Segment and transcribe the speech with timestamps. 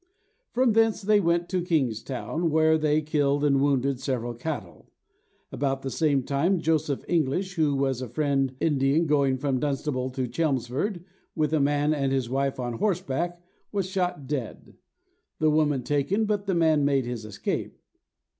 [0.51, 4.89] _"From thence they went to Kingstown, where they killed and wounded several cattle.
[5.51, 10.27] About the same time, Joseph English, who was a friend Indian, going from Dunstable to
[10.27, 13.39] Chelmsford, with a man and his wife on horseback,
[13.71, 14.73] was shot dead;
[15.37, 17.77] the woman taken, but the man made his escape.